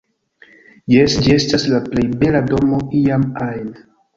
Jes, 0.93 1.17
ĝi 1.27 1.35
estas 1.35 1.67
la 1.75 1.83
plej 1.91 2.07
bela 2.25 2.43
domo 2.51 2.81
iam 3.05 3.29
ajn 3.51 3.73